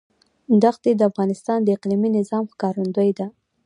[0.75, 3.25] ښتې د افغانستان د اقلیمي نظام ښکارندوی ده.